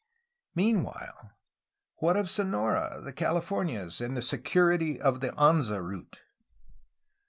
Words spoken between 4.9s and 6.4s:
of the Anza route?